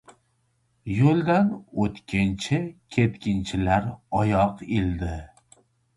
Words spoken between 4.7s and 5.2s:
ildi.